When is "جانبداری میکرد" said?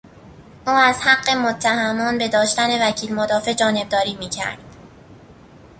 3.53-4.63